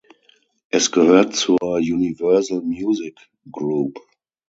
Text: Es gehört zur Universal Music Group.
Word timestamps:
Es 0.71 0.91
gehört 0.91 1.35
zur 1.35 1.61
Universal 1.61 2.61
Music 2.63 3.19
Group. 3.51 3.99